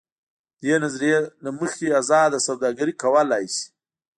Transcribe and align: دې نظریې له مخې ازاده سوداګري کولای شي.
دې 0.63 0.73
نظریې 0.83 1.17
له 1.43 1.49
مخې 1.59 1.87
ازاده 2.01 2.39
سوداګري 2.47 2.93
کولای 3.03 3.45
شي. 3.55 3.65